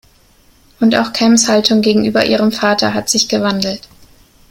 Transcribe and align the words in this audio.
Und 0.79 0.95
auch 0.95 1.13
Cams 1.13 1.47
Haltung 1.47 1.81
gegenüber 1.83 2.25
ihrem 2.25 2.51
Vater 2.51 2.95
hat 2.95 3.07
sich 3.07 3.29
gewandelt. 3.29 3.87